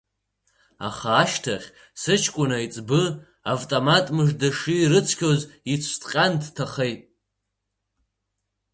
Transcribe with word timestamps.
Аха 0.87 1.09
ашьҭахь, 1.21 1.67
сыҷкәын 2.01 2.51
аиҵбы, 2.57 3.01
автомат 3.53 4.05
мыжда 4.15 4.49
ширыцқьоз 4.57 5.41
ицәҭҟьан 5.73 6.33
дҭахеит. 6.41 7.01